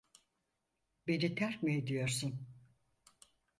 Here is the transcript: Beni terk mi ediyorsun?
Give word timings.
Beni 1.07 1.35
terk 1.35 1.63
mi 1.63 1.75
ediyorsun? 1.77 2.47